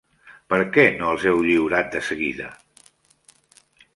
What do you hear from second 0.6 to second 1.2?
què no